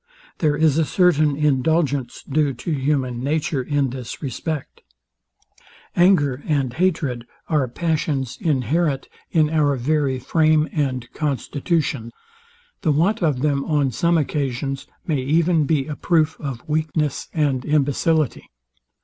There 0.39 0.57
is 0.57 0.79
a 0.79 0.83
certain 0.83 1.35
indulgence 1.35 2.23
due 2.23 2.55
to 2.55 2.71
human 2.71 3.23
nature 3.23 3.61
in 3.61 3.91
this 3.91 4.19
respect. 4.19 4.81
Anger 5.95 6.41
and 6.47 6.73
hatred 6.73 7.27
are 7.49 7.67
passions 7.67 8.35
inherent 8.41 9.07
in 9.29 9.51
Our 9.51 9.75
very 9.75 10.17
frame 10.17 10.67
and 10.71 11.07
constitutions. 11.13 12.11
The 12.81 12.91
want 12.91 13.21
of 13.21 13.41
them, 13.43 13.63
on 13.65 13.91
some 13.91 14.17
occasions, 14.17 14.87
may 15.05 15.21
even 15.21 15.65
be 15.67 15.85
a 15.85 15.95
proof 15.95 16.35
of 16.39 16.67
weakness 16.67 17.27
and 17.31 17.61
imbecillity. 17.63 18.45